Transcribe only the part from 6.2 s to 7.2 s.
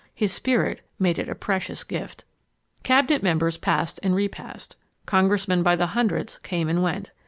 came and went.